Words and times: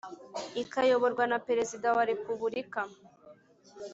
ikayoborwa 0.63 1.23
na 1.31 1.37
perezida 1.47 1.87
wa 1.97 2.03
repubulika 2.11 2.81